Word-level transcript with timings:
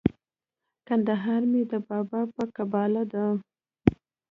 کندهار 0.87 1.41
مي 1.51 1.61
د 1.71 1.73
بابا 1.87 2.21
په 2.35 2.43
قباله 2.55 3.03
دی 3.13 3.25